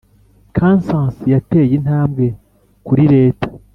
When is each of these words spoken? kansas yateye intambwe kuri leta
kansas 0.55 1.15
yateye 1.33 1.73
intambwe 1.79 2.25
kuri 2.85 3.03
leta 3.13 3.47